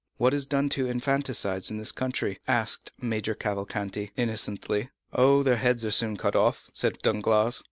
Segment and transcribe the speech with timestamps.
[0.17, 4.89] "What is done to infanticides in this country?" asked Major Cavalcanti innocently.
[5.13, 7.59] "Oh, their heads are soon cut off," said Danglars.